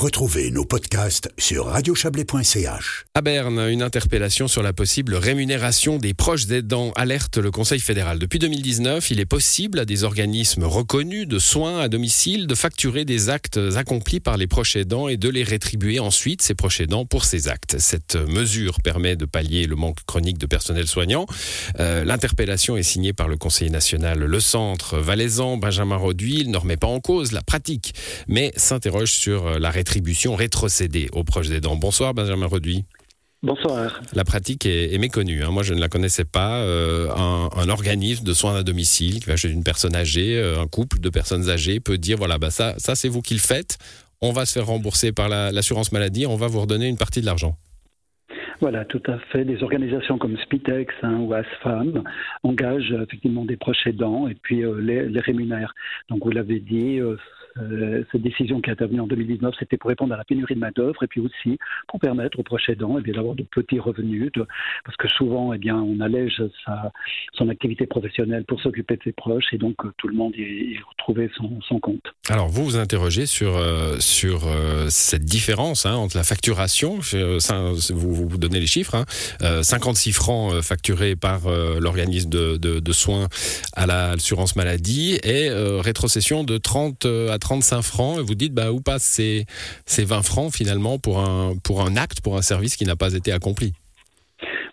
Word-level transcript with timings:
Retrouvez 0.00 0.50
nos 0.50 0.64
podcasts 0.64 1.28
sur 1.36 1.66
radiochablais.ch. 1.66 3.04
À 3.12 3.20
Berne, 3.20 3.58
une 3.68 3.82
interpellation 3.82 4.48
sur 4.48 4.62
la 4.62 4.72
possible 4.72 5.14
rémunération 5.14 5.98
des 5.98 6.14
proches 6.14 6.48
aidants 6.50 6.92
alerte 6.96 7.36
le 7.36 7.50
Conseil 7.50 7.80
fédéral. 7.80 8.18
Depuis 8.18 8.38
2019, 8.38 9.10
il 9.10 9.20
est 9.20 9.26
possible 9.26 9.78
à 9.78 9.84
des 9.84 10.04
organismes 10.04 10.64
reconnus 10.64 11.28
de 11.28 11.38
soins 11.38 11.80
à 11.80 11.88
domicile 11.88 12.46
de 12.46 12.54
facturer 12.54 13.04
des 13.04 13.28
actes 13.28 13.60
accomplis 13.76 14.20
par 14.20 14.38
les 14.38 14.46
proches 14.46 14.74
aidants 14.74 15.06
et 15.06 15.18
de 15.18 15.28
les 15.28 15.42
rétribuer 15.42 16.00
ensuite, 16.00 16.40
ces 16.40 16.54
proches 16.54 16.80
aidants, 16.80 17.04
pour 17.04 17.26
ces 17.26 17.48
actes. 17.48 17.76
Cette 17.78 18.16
mesure 18.16 18.80
permet 18.80 19.16
de 19.16 19.26
pallier 19.26 19.66
le 19.66 19.76
manque 19.76 19.98
chronique 20.06 20.38
de 20.38 20.46
personnel 20.46 20.86
soignant. 20.86 21.26
Euh, 21.78 22.04
L'interpellation 22.04 22.78
est 22.78 22.82
signée 22.82 23.12
par 23.12 23.28
le 23.28 23.36
Conseil 23.36 23.68
national 23.68 24.20
Le 24.20 24.40
Centre 24.40 24.96
Valaisan, 24.96 25.58
Benjamin 25.58 25.96
Roduit. 25.96 26.38
Il 26.40 26.50
ne 26.50 26.56
remet 26.56 26.78
pas 26.78 26.86
en 26.86 27.00
cause 27.00 27.32
la 27.32 27.42
pratique, 27.42 27.92
mais 28.28 28.50
s'interroge 28.56 29.12
sur 29.12 29.58
la 29.58 29.68
rétribution 29.68 29.89
rétrocédée 30.34 31.08
aux 31.12 31.24
proches 31.24 31.50
aidants. 31.50 31.76
Bonsoir 31.76 32.14
Benjamin 32.14 32.46
Reduit. 32.46 32.84
Bonsoir. 33.42 34.02
La 34.12 34.24
pratique 34.24 34.66
est, 34.66 34.98
méconnue. 34.98 35.42
Hein. 35.42 35.50
Moi, 35.50 35.62
je 35.62 35.72
ne 35.72 35.80
la 35.80 35.88
connaissais 35.88 36.26
pas. 36.26 36.58
Euh, 36.58 37.08
un, 37.10 37.68
organisme 37.70 38.22
de 38.22 38.34
soins 38.34 38.56
à 38.56 38.62
domicile 38.62 39.20
qui 39.20 39.26
va 39.26 39.36
chez 39.36 39.48
une 39.48 39.64
personne 39.64 39.96
âgée, 39.96 40.36
euh, 40.36 40.60
un 40.60 40.66
couple 40.66 41.00
de 41.00 41.08
personnes 41.08 41.48
âgées 41.48 41.80
peut 41.80 41.96
dire 41.96 42.18
voilà, 42.18 42.36
bah 42.36 42.50
ça, 42.50 42.74
ça 42.76 42.94
c'est 42.94 43.08
vous 43.08 43.22
qui 43.22 43.32
le 43.32 43.40
faites. 43.40 43.78
On 44.20 44.32
va 44.32 44.44
se 44.44 44.52
faire 44.52 44.66
rembourser 44.66 45.12
par 45.12 45.30
l'assurance 45.30 45.92
maladie. 45.92 46.26
On 46.26 46.36
va 46.36 46.48
vous 46.48 46.60
redonner 46.60 46.86
une 46.86 46.98
partie 46.98 47.22
de 47.22 47.26
l'argent. 47.26 47.56
Voilà, 48.60 48.84
tout 48.84 49.02
à 49.06 49.18
fait. 49.32 49.44
Des 49.44 49.62
organisations 49.62 50.18
comme 50.18 50.36
Spitex 50.36 50.94
hein, 51.02 51.18
ou 51.20 51.32
ASFAM 51.32 52.04
engagent 52.42 52.92
effectivement 52.92 53.46
des 53.46 53.56
proches 53.56 53.86
aidants 53.86 54.28
et 54.28 54.34
puis 54.34 54.62
euh, 54.62 54.80
les, 54.80 55.08
les, 55.08 55.20
rémunèrent. 55.20 55.74
Donc 56.10 56.24
vous 56.24 56.30
l'avez 56.30 56.60
dit, 56.60 57.00
euh, 57.58 58.04
cette 58.12 58.22
décision 58.22 58.60
qui 58.60 58.70
est 58.70 58.72
intervenue 58.72 59.00
en 59.00 59.06
2019, 59.06 59.54
c'était 59.58 59.76
pour 59.76 59.88
répondre 59.88 60.14
à 60.14 60.16
la 60.16 60.24
pénurie 60.24 60.54
de 60.54 60.60
main-d'œuvre 60.60 61.02
et 61.02 61.06
puis 61.06 61.20
aussi 61.20 61.58
pour 61.88 62.00
permettre 62.00 62.38
aux 62.38 62.42
proches 62.42 62.68
aidants 62.68 62.96
eh 63.04 63.12
d'avoir 63.12 63.34
de 63.34 63.42
petits 63.42 63.78
revenus, 63.78 64.30
parce 64.84 64.96
que 64.96 65.08
souvent, 65.08 65.52
eh 65.52 65.58
bien, 65.58 65.76
on 65.76 66.00
allège 66.00 66.42
sa, 66.64 66.92
son 67.34 67.48
activité 67.48 67.86
professionnelle 67.86 68.44
pour 68.44 68.60
s'occuper 68.60 68.96
de 68.96 69.02
ses 69.04 69.12
proches 69.12 69.52
et 69.52 69.58
donc 69.58 69.84
euh, 69.84 69.92
tout 69.96 70.08
le 70.08 70.14
monde 70.14 70.34
y, 70.36 70.78
retrouvait 70.90 71.30
son, 71.36 71.80
compte. 71.80 72.12
Alors, 72.28 72.48
vous 72.48 72.64
vous 72.64 72.76
interrogez 72.76 73.26
sur, 73.26 73.56
euh, 73.56 73.96
sur 73.98 74.42
cette 74.88 75.24
différence 75.24 75.86
hein, 75.86 75.94
entre 75.94 76.16
la 76.16 76.24
facturation, 76.24 76.98
vous, 76.98 78.14
vous 78.28 78.38
donnez 78.38 78.49
les 78.58 78.66
chiffres, 78.66 78.94
hein, 78.94 79.62
56 79.62 80.12
francs 80.12 80.60
facturés 80.62 81.16
par 81.16 81.48
l'organisme 81.48 82.30
de, 82.30 82.92
soins 82.92 83.28
à 83.74 83.86
l'assurance 83.86 84.56
maladie 84.56 85.18
et 85.22 85.48
rétrocession 85.50 86.44
de 86.44 86.58
30 86.58 87.06
à 87.30 87.38
35 87.38 87.82
francs. 87.82 88.18
Et 88.18 88.22
vous 88.22 88.34
dites 88.34 88.52
bah, 88.52 88.72
où 88.72 88.80
passent 88.80 89.02
ces, 89.02 89.46
ces 89.86 90.04
20 90.04 90.22
francs 90.22 90.54
finalement 90.54 90.98
pour 90.98 91.20
un 91.20 91.96
acte, 91.96 92.20
pour 92.20 92.36
un 92.36 92.42
service 92.42 92.76
qui 92.76 92.84
n'a 92.84 92.96
pas 92.96 93.14
été 93.14 93.32
accompli? 93.32 93.74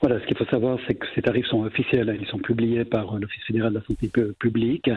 Voilà, 0.01 0.19
ce 0.19 0.25
qu'il 0.27 0.37
faut 0.37 0.45
savoir, 0.45 0.77
c'est 0.85 0.93
que 0.93 1.07
ces 1.15 1.21
tarifs 1.21 1.47
sont 1.47 1.63
officiels, 1.63 2.09
hein. 2.09 2.17
ils 2.19 2.27
sont 2.27 2.37
publiés 2.37 2.85
par 2.85 3.15
euh, 3.15 3.19
l'Office 3.19 3.43
fédéral 3.45 3.73
de 3.73 3.79
la 3.79 3.85
santé 3.85 4.11
publique. 4.37 4.89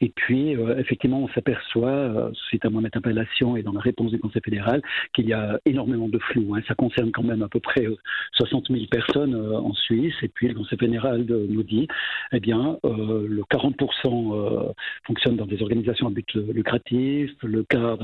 Et 0.00 0.08
puis, 0.10 0.54
euh, 0.54 0.78
effectivement, 0.78 1.20
on 1.20 1.28
s'aperçoit, 1.28 1.88
euh, 1.88 2.30
suite 2.48 2.64
à 2.64 2.70
mon 2.70 2.84
interpellation 2.84 3.56
et 3.56 3.62
dans 3.62 3.72
la 3.72 3.80
réponse 3.80 4.12
du 4.12 4.20
Conseil 4.20 4.42
fédéral, 4.44 4.82
qu'il 5.14 5.26
y 5.26 5.32
a 5.32 5.58
énormément 5.64 6.08
de 6.08 6.18
flou. 6.18 6.54
Hein. 6.54 6.60
Ça 6.68 6.74
concerne 6.74 7.10
quand 7.10 7.24
même 7.24 7.42
à 7.42 7.48
peu 7.48 7.58
près 7.58 7.86
60 8.32 8.68
000 8.70 8.84
personnes 8.90 9.34
en 9.34 9.72
Suisse. 9.74 10.14
Et 10.22 10.28
puis, 10.28 10.48
le 10.48 10.54
Conseil 10.54 10.78
fédéral 10.78 11.24
nous 11.26 11.62
dit, 11.62 11.88
eh 12.32 12.40
bien, 12.40 12.78
le 12.84 13.42
40% 13.50 14.72
fonctionne 15.06 15.36
dans 15.36 15.46
des 15.46 15.62
organisations 15.62 16.06
à 16.08 16.10
but 16.10 16.34
lucratif, 16.34 17.30
le 17.42 17.64
quart 17.64 17.98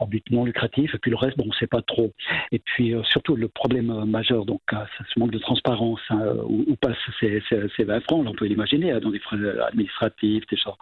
un, 0.00 0.06
but 0.06 0.24
non 0.30 0.44
lucratif, 0.44 0.94
et 0.94 0.98
puis 0.98 1.10
le 1.10 1.16
reste, 1.16 1.36
bon, 1.36 1.44
on 1.44 1.48
ne 1.48 1.54
sait 1.54 1.66
pas 1.66 1.82
trop. 1.82 2.12
Et 2.52 2.58
puis, 2.58 2.94
surtout, 3.04 3.36
le 3.36 3.48
problème 3.48 4.04
majeur, 4.04 4.44
donc, 4.44 4.60
c'est 4.70 5.04
ce 5.12 5.18
manque 5.18 5.30
de 5.30 5.39
transparence, 5.40 6.00
hein, 6.10 6.34
où, 6.44 6.76
passent 6.76 6.96
ces, 7.20 7.42
20 7.84 8.00
francs, 8.00 8.26
on 8.26 8.32
peut 8.34 8.46
l'imaginer, 8.46 8.92
hein, 8.92 9.00
dans 9.00 9.10
des 9.10 9.18
frais 9.18 9.36
administratifs, 9.66 10.46
des 10.46 10.56
charges, 10.56 10.76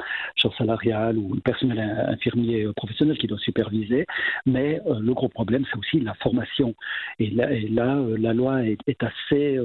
salariales 0.56 1.18
ou 1.18 1.34
le 1.34 1.40
personnel 1.40 1.78
infirmier 2.08 2.64
euh, 2.64 2.72
professionnel 2.72 3.18
qui 3.18 3.26
doit 3.26 3.38
superviser. 3.38 4.06
Mais 4.46 4.80
euh, 4.86 4.98
le 5.00 5.14
gros 5.14 5.28
problème, 5.28 5.64
c'est 5.70 5.78
aussi 5.78 6.00
la 6.00 6.14
formation. 6.14 6.74
Et 7.18 7.30
là, 7.30 7.96
euh, 7.96 8.16
la 8.18 8.32
loi 8.32 8.62
est, 8.64 9.02
assez, 9.02 9.58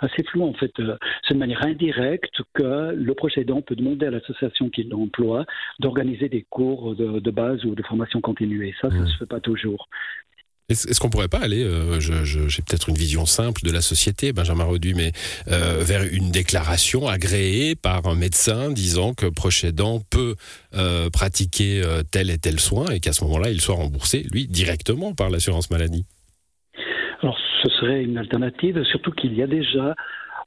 assez 0.00 0.22
floue, 0.24 0.44
en 0.44 0.54
fait. 0.54 0.72
C'est 1.26 1.34
de 1.34 1.38
manière 1.38 1.64
indirecte 1.64 2.40
que 2.54 2.92
le 2.94 3.14
procédant 3.14 3.62
peut 3.62 3.76
demander 3.76 4.06
à 4.06 4.10
l'association 4.10 4.70
qui 4.70 4.84
l'emploie 4.84 5.44
d'organiser 5.78 6.28
des 6.28 6.46
cours 6.48 6.94
de, 6.94 7.30
base 7.30 7.64
ou 7.64 7.74
de 7.74 7.82
formation 7.82 8.20
continue. 8.20 8.66
Et 8.66 8.74
ça, 8.80 8.90
ça 8.90 8.96
ne 8.96 9.02
mmh. 9.02 9.06
se 9.06 9.18
fait 9.18 9.26
pas 9.26 9.40
toujours. 9.40 9.88
Est-ce 10.70 11.00
qu'on 11.00 11.10
pourrait 11.10 11.28
pas 11.28 11.38
aller, 11.38 11.64
euh, 11.64 11.98
j'ai 11.98 12.62
peut-être 12.62 12.88
une 12.88 12.94
vision 12.94 13.26
simple 13.26 13.62
de 13.64 13.72
la 13.72 13.80
société, 13.80 14.32
Benjamin 14.32 14.62
Roduit, 14.62 14.94
mais 14.94 15.10
euh, 15.48 15.82
vers 15.82 16.02
une 16.04 16.30
déclaration 16.30 17.08
agréée 17.08 17.74
par 17.74 18.06
un 18.06 18.14
médecin 18.14 18.70
disant 18.70 19.12
que 19.12 19.26
proche 19.26 19.64
aidant 19.64 20.00
peut 20.10 20.36
euh, 20.76 21.10
pratiquer 21.10 21.82
tel 22.12 22.30
et 22.30 22.38
tel 22.38 22.60
soin 22.60 22.86
et 22.90 23.00
qu'à 23.00 23.12
ce 23.12 23.24
moment-là, 23.24 23.50
il 23.50 23.60
soit 23.60 23.74
remboursé, 23.74 24.24
lui, 24.32 24.46
directement 24.46 25.12
par 25.12 25.28
l'assurance 25.28 25.70
maladie? 25.70 26.04
Alors, 27.22 27.36
ce 27.62 27.68
serait 27.80 28.02
une 28.02 28.16
alternative, 28.16 28.82
surtout 28.84 29.10
qu'il 29.10 29.34
y 29.34 29.42
a 29.42 29.48
déjà 29.48 29.96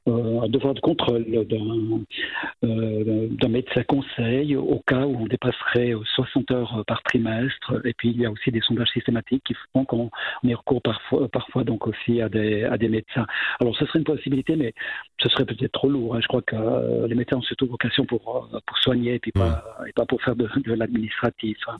euh, 0.06 0.42
un 0.42 0.48
devoir 0.48 0.74
de 0.74 0.80
contrôle 0.80 1.24
euh, 1.34 3.28
d'un 3.30 3.48
médecin 3.48 3.82
conseil 3.84 4.54
au 4.54 4.82
cas 4.86 5.06
où 5.06 5.16
on 5.16 5.26
dépasserait 5.26 5.94
60 6.14 6.50
heures 6.50 6.84
par 6.86 7.02
trimestre. 7.02 7.80
Et 7.86 7.94
puis 7.94 8.10
il 8.10 8.20
y 8.20 8.26
a 8.26 8.30
aussi 8.30 8.50
des 8.50 8.60
sondages 8.60 8.90
systématiques 8.90 9.42
qui 9.44 9.54
font 9.72 9.86
qu'on 9.86 10.10
y 10.42 10.52
recourt 10.52 10.82
parfois, 10.82 11.28
parfois 11.28 11.64
donc 11.64 11.86
aussi 11.86 12.20
à 12.20 12.28
des, 12.28 12.64
à 12.64 12.76
des 12.76 12.88
médecins. 12.88 13.26
Alors 13.60 13.74
ce 13.76 13.86
serait 13.86 13.98
une 13.98 14.04
possibilité, 14.04 14.56
mais 14.56 14.74
ce 15.22 15.28
serait 15.30 15.46
peut-être 15.46 15.72
trop 15.72 15.88
lourd. 15.88 16.16
Hein. 16.16 16.20
Je 16.20 16.28
crois 16.28 16.42
que 16.42 16.54
euh, 16.54 17.06
les 17.06 17.14
médecins 17.14 17.38
ont 17.38 17.42
surtout 17.42 17.66
vocation 17.66 18.04
pour, 18.04 18.50
pour 18.66 18.78
soigner 18.78 19.14
et, 19.14 19.18
puis 19.18 19.32
pas, 19.32 19.64
et 19.88 19.92
pas 19.92 20.04
pour 20.04 20.20
faire 20.22 20.36
de, 20.36 20.46
l'administratif. 20.66 21.56
Hein. 21.68 21.76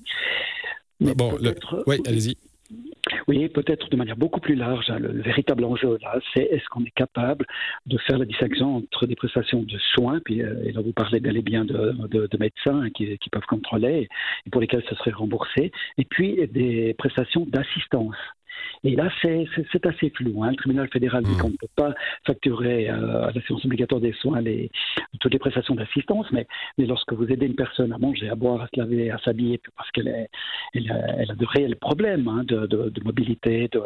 bon, 1.15 1.37
oui, 1.87 1.97
allez-y. 2.07 2.37
Oui, 3.29 3.49
peut-être 3.49 3.89
de 3.91 3.97
manière 3.97 4.17
beaucoup 4.17 4.41
plus 4.41 4.55
large. 4.55 4.91
Hein, 4.91 4.99
le, 4.99 5.23
véritable 5.23 5.65
enjeu 5.65 5.99
là, 6.03 6.19
c'est 6.33 6.43
est-ce 6.43 6.67
qu'on 6.69 6.85
est 6.85 6.95
capable 6.95 7.47
de 7.87 7.99
faire 7.99 8.19
la 8.19 8.25
distinction 8.25 8.77
entre 8.77 9.07
des 9.07 9.17
prestations 9.17 9.63
de 9.63 9.79
soins, 9.95 10.21
puis 10.25 10.43
euh, 10.43 10.65
et 10.65 10.73
là 10.73 10.81
vous 10.81 10.93
parlez 10.93 11.21
bel 11.21 11.41
bien 11.43 11.65
de, 11.65 12.29
médecins 12.39 12.91
qui, 12.91 13.19
qui, 13.19 13.31
peuvent 13.31 13.47
contrôler 13.47 14.09
et 14.47 14.51
pour 14.51 14.61
lesquels 14.61 14.85
ce 14.89 14.95
serait 14.97 15.11
remboursé, 15.11 15.73
et 15.99 16.05
puis 16.05 16.47
des 16.49 16.95
prestations 16.95 17.47
d'assistance. 17.47 18.17
Et 18.85 18.97
là, 18.97 19.11
c'est 19.23 19.87
assez 19.87 20.11
flou. 20.11 20.43
Hein. 20.43 20.51
Le 20.51 20.57
tribunal 20.57 20.89
fédéral 20.89 21.25
dit 21.25 21.33
hmm. 21.33 21.39
qu'on 21.39 21.51
ne 21.51 21.57
peut 21.57 21.67
pas 21.75 21.95
facturer 22.27 22.91
euh, 22.91 23.29
à 23.29 23.33
la 23.33 23.41
séance 23.43 23.65
obligatoire 23.65 24.01
des 24.01 24.13
soins 24.13 24.41
les, 24.41 24.71
toutes 25.21 25.33
les 25.33 25.39
prestations 25.39 25.75
d'assistance, 25.75 26.27
mais, 26.33 26.47
mais, 26.79 26.87
lorsque 26.87 27.13
vous 27.13 27.27
aidez 27.31 27.47
une 27.47 27.55
personne 27.55 27.93
à 27.93 27.99
manger, 27.99 28.29
à 28.29 28.35
boire, 28.35 28.61
à 28.61 28.67
se 28.67 28.79
laver, 28.79 29.11
à 29.11 29.19
s'habiller, 29.19 29.61
parce 29.77 29.91
qu'elle 29.91 30.29
elle, 30.75 31.05
elle 31.19 31.31
a 31.31 31.35
de 31.35 31.47
réels 31.47 31.77
problèmes 31.77 32.29
hein, 32.29 32.45
de, 32.45 32.67
de, 32.67 32.91
de, 32.91 33.05
mobilité 33.05 33.69
de, 33.73 33.81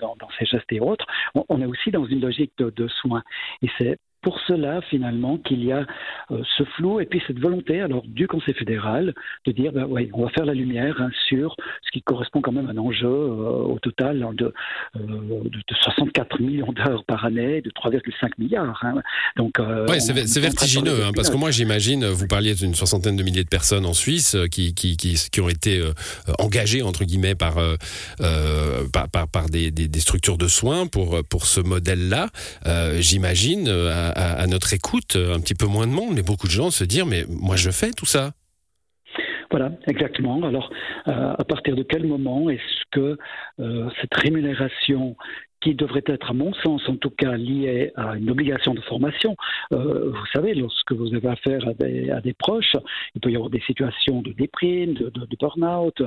dans, 0.00 0.16
dans, 0.16 0.28
ses 0.38 0.46
gestes 0.46 0.72
et 0.72 0.80
autres, 0.80 1.06
on, 1.34 1.44
on 1.48 1.60
est 1.60 1.66
aussi 1.66 1.90
dans 1.90 2.06
une 2.06 2.20
logique 2.20 2.52
de, 2.58 2.88
soins. 2.88 3.22
Et 3.62 3.68
c'est 3.78 3.98
pour 4.22 4.38
cela, 4.46 4.80
finalement, 4.88 5.36
qu'il 5.36 5.64
y 5.64 5.72
a 5.72 5.84
euh, 6.30 6.42
ce 6.56 6.62
flou 6.76 7.00
et 7.00 7.06
puis 7.06 7.20
cette 7.26 7.40
volonté 7.40 7.80
alors 7.80 8.04
du 8.06 8.28
Conseil 8.28 8.54
fédéral 8.54 9.14
de 9.44 9.52
dire, 9.52 9.72
ben, 9.72 9.84
ouais, 9.84 10.08
on 10.12 10.24
va 10.24 10.30
faire 10.30 10.44
la 10.44 10.54
lumière 10.54 10.94
hein, 11.00 11.10
sur 11.28 11.56
ce 11.84 11.90
qui 11.90 12.02
correspond 12.02 12.40
quand 12.40 12.52
même 12.52 12.68
à 12.68 12.70
un 12.70 12.78
enjeu 12.78 13.08
euh, 13.08 13.64
au 13.64 13.78
total 13.80 14.22
hein, 14.22 14.30
de, 14.32 14.54
euh, 14.96 15.00
de, 15.44 15.74
64 15.82 16.40
millions 16.40 16.72
d'heures 16.72 17.04
par 17.04 17.24
année, 17.24 17.60
de 17.62 17.70
3,5 17.70 18.30
milliards. 18.38 18.80
Hein. 18.84 19.02
Donc, 19.36 19.58
ouais, 19.58 19.98
c'est 19.98 20.40
vertigineux, 20.40 21.10
parce 21.16 21.28
que 21.28 21.36
moi 21.36 21.50
j'imagine, 21.50 22.06
vous 22.06 22.28
parliez 22.28 22.54
d'une 22.54 22.74
soixantaine 22.74 23.16
de 23.16 23.22
milliers 23.22 23.44
de 23.44 23.48
personnes 23.48 23.86
en 23.86 23.92
Suisse 23.92 24.36
qui, 24.50 24.74
qui, 24.74 24.96
qui, 24.96 25.14
qui 25.14 25.40
ont 25.40 25.48
été 25.48 25.82
engagées 26.38 26.82
entre 26.82 27.04
guillemets 27.04 27.34
par, 27.34 27.56
par, 28.92 29.08
par, 29.08 29.28
par 29.28 29.46
des, 29.48 29.70
des, 29.70 29.88
des, 29.88 30.00
structures 30.00 30.38
de 30.38 30.46
soins 30.46 30.86
pour, 30.86 31.22
pour 31.24 31.46
ce 31.46 31.60
modèle-là. 31.60 32.28
j'imagine 33.00 33.68
à, 34.14 34.46
notre 34.46 34.72
écoute, 34.74 35.16
un 35.16 35.40
petit 35.40 35.54
peu 35.54 35.66
moins 35.66 35.86
de 35.86 35.92
monde, 35.92 36.14
mais 36.14 36.22
beaucoup 36.22 36.46
de 36.46 36.52
gens 36.52 36.70
se 36.70 36.84
dire 36.84 37.06
mais 37.06 37.24
moi 37.28 37.56
je 37.56 37.70
fais 37.70 37.90
tout 37.90 38.06
ça. 38.06 38.32
Voilà, 39.52 39.70
exactement. 39.86 40.42
Alors, 40.44 40.70
euh, 41.08 41.34
à 41.38 41.44
partir 41.44 41.76
de 41.76 41.82
quel 41.82 42.06
moment 42.06 42.48
est-ce 42.48 42.84
que 42.90 43.18
euh, 43.60 43.90
cette 44.00 44.14
rémunération 44.14 45.14
qui 45.60 45.74
devrait 45.74 46.02
être, 46.06 46.30
à 46.30 46.32
mon 46.32 46.54
sens, 46.54 46.88
en 46.88 46.96
tout 46.96 47.10
cas 47.10 47.36
liée 47.36 47.92
à 47.94 48.16
une 48.16 48.30
obligation 48.30 48.72
de 48.74 48.80
formation. 48.80 49.36
Euh, 49.72 50.10
vous 50.10 50.26
savez, 50.32 50.54
lorsque 50.54 50.92
vous 50.92 51.14
avez 51.14 51.28
affaire 51.28 51.68
à 51.68 52.20
des, 52.20 52.32
proches, 52.32 52.76
il 53.14 53.20
peut 53.20 53.30
y 53.30 53.36
avoir 53.36 53.50
des 53.50 53.60
situations 53.60 54.22
de 54.22 54.32
déprime, 54.32 54.94
de, 54.94 55.36
burn-out 55.38 56.02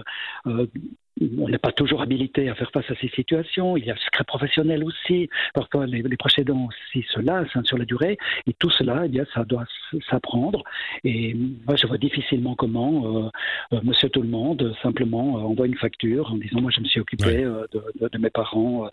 on 1.21 1.47
n'est 1.47 1.57
pas 1.57 1.71
toujours 1.71 2.01
habilité 2.01 2.49
à 2.49 2.55
faire 2.55 2.71
face 2.71 2.89
à 2.91 2.95
ces 2.95 3.07
situations. 3.09 3.77
Il 3.77 3.85
y 3.85 3.91
a 3.91 3.93
le 3.93 3.99
secret 3.99 4.25
professionnel 4.25 4.83
aussi. 4.83 5.29
Parfois, 5.53 5.85
les, 5.85 6.01
les 6.01 6.17
proches 6.17 6.37
aidants 6.39 6.67
aussi 6.67 7.05
se 7.09 7.19
lassent 7.19 7.55
hein, 7.55 7.63
sur 7.63 7.77
la 7.77 7.85
durée. 7.85 8.17
Et 8.47 8.53
tout 8.53 8.69
cela, 8.69 9.03
eh 9.05 9.07
bien, 9.07 9.25
ça 9.33 9.45
doit 9.45 9.65
s'apprendre. 10.09 10.63
Et 11.03 11.33
moi, 11.33 11.75
je 11.77 11.87
vois 11.87 11.97
difficilement 11.97 12.55
comment 12.55 13.31
euh, 13.71 13.79
Monsieur 13.83 14.09
Tout 14.09 14.21
le 14.21 14.27
Monde 14.27 14.75
simplement 14.81 15.35
envoie 15.35 15.67
une 15.67 15.77
facture 15.77 16.31
en 16.31 16.35
disant 16.35 16.61
moi, 16.61 16.71
je 16.75 16.81
me 16.81 16.85
suis 16.85 16.99
occupé 16.99 17.43
de, 17.43 18.09
de, 18.11 18.17
mes 18.17 18.29
parents 18.29 18.89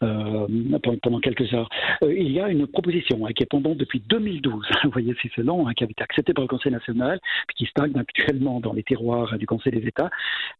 pendant 0.00 1.20
quelques 1.20 1.52
heures. 1.54 1.68
il 2.02 2.30
y 2.30 2.40
a 2.40 2.48
une 2.48 2.66
proposition 2.66 3.26
hein, 3.26 3.32
qui 3.32 3.42
est 3.42 3.46
pendante 3.46 3.78
depuis 3.78 4.00
2012. 4.08 4.66
Vous 4.84 4.90
voyez 4.90 5.14
si 5.20 5.30
c'est 5.34 5.42
long, 5.42 5.66
hein, 5.66 5.74
qui 5.74 5.84
a 5.84 5.86
été 5.88 6.02
acceptée 6.02 6.34
par 6.34 6.42
le 6.42 6.48
Conseil 6.48 6.72
national, 6.72 7.18
puis 7.48 7.56
qui 7.56 7.66
stagne 7.66 7.96
actuellement 7.96 8.60
dans 8.60 8.72
les 8.72 8.82
tiroirs 8.82 9.36
du 9.38 9.46
Conseil 9.46 9.72
des 9.72 9.86
États, 9.86 10.10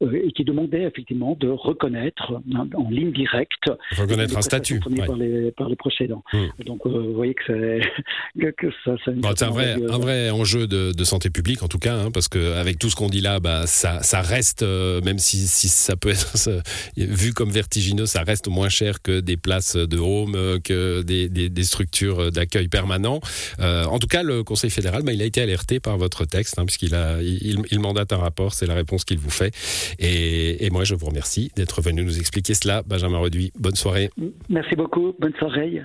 et 0.00 0.32
qui 0.32 0.44
demandait 0.44 0.82
effectivement 0.82 1.03
de 1.10 1.48
reconnaître 1.48 2.40
en 2.74 2.90
ligne 2.90 3.12
directe. 3.12 3.70
Reconnaître 3.96 4.36
un 4.36 4.42
statut. 4.42 4.80
Par, 4.80 5.16
les, 5.16 5.50
par 5.52 5.68
les 5.68 5.76
procédants. 5.76 6.22
Hmm. 6.32 6.46
Donc, 6.64 6.80
euh, 6.86 6.90
vous 6.90 7.14
voyez 7.14 7.34
que, 7.34 7.42
c'est, 7.46 8.52
que, 8.56 8.66
ça. 8.84 8.96
c'est 9.04 9.44
un 9.44 9.50
vrai, 9.50 9.76
un 9.88 9.98
vrai 9.98 10.30
enjeu 10.30 10.66
de, 10.66 10.92
de, 10.92 11.04
santé 11.04 11.30
publique, 11.30 11.62
en 11.62 11.68
tout 11.68 11.78
cas, 11.78 11.96
hein, 11.96 12.10
parce 12.12 12.28
qu'avec 12.28 12.78
tout 12.78 12.90
ce 12.90 12.96
qu'on 12.96 13.08
dit 13.08 13.20
là, 13.20 13.40
bah, 13.40 13.66
ça, 13.66 14.02
ça 14.02 14.20
reste, 14.20 14.62
euh, 14.62 15.00
même 15.02 15.18
si, 15.18 15.46
si, 15.46 15.68
ça 15.68 15.96
peut 15.96 16.10
être 16.10 16.62
vu 16.96 17.32
comme 17.32 17.50
vertigineux, 17.50 18.06
ça 18.06 18.22
reste 18.22 18.48
moins 18.48 18.68
cher 18.68 19.02
que 19.02 19.20
des 19.20 19.36
places 19.36 19.76
de 19.76 19.98
home, 19.98 20.34
euh, 20.36 20.58
que 20.58 21.02
des, 21.02 21.28
des, 21.28 21.48
des 21.48 21.64
structures 21.64 22.30
d'accueil 22.32 22.68
permanent. 22.68 23.20
Euh, 23.60 23.84
en 23.84 23.98
tout 23.98 24.06
cas, 24.06 24.22
le 24.22 24.42
Conseil 24.44 24.70
fédéral, 24.70 25.02
bah, 25.02 25.12
il 25.12 25.22
a 25.22 25.24
été 25.24 25.40
alerté 25.40 25.80
par 25.80 25.96
votre 25.96 26.24
texte, 26.24 26.58
hein, 26.58 26.64
puisqu'il 26.64 26.94
a, 26.94 27.20
il, 27.22 27.62
il, 27.70 27.78
mandate 27.78 28.12
un 28.12 28.18
rapport, 28.18 28.54
c'est 28.54 28.66
la 28.66 28.74
réponse 28.74 29.04
qu'il 29.04 29.18
vous 29.18 29.30
fait. 29.30 29.54
Et, 29.98 30.64
et 30.64 30.70
moi, 30.70 30.84
je 30.94 31.00
vous 31.00 31.06
remercie 31.06 31.50
d'être 31.56 31.82
venu 31.82 32.04
nous 32.04 32.18
expliquer 32.18 32.54
cela. 32.54 32.82
Benjamin 32.86 33.18
Reduit, 33.18 33.52
bonne 33.58 33.74
soirée. 33.74 34.10
Merci 34.48 34.76
beaucoup, 34.76 35.12
bonne 35.18 35.34
soirée. 35.38 35.82